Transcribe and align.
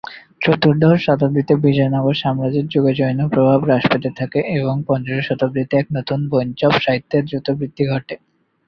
চতুর্দশ 0.43 0.97
শতাব্দীতে 1.07 1.53
বিজয়নগর 1.63 2.15
সাম্রাজ্যের 2.15 2.65
যুগে 2.67 2.93
জৈন 2.99 3.19
প্রভাব 3.33 3.59
হ্রাস 3.63 3.83
পেতে 3.91 4.09
থাকে 4.19 4.39
এবং 4.57 4.75
পঞ্চদশ 4.87 5.23
শতাব্দীতে 5.29 5.73
এক 5.77 5.87
নতুন 5.97 6.19
বৈষ্ণব 6.31 6.73
সাহিত্যের 6.85 7.23
দ্রুত 7.27 7.47
বৃদ্ধি 7.59 7.83
ঘটে। 7.91 8.15